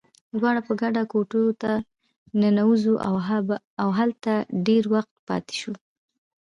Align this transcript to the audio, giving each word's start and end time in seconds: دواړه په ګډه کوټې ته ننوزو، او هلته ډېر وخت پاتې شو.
دواړه 0.39 0.61
په 0.67 0.73
ګډه 0.81 1.03
کوټې 1.11 1.43
ته 1.61 1.71
ننوزو، 2.41 2.93
او 3.81 3.87
هلته 3.97 4.33
ډېر 4.67 4.83
وخت 4.93 5.13
پاتې 5.27 5.55
شو. 5.61 5.73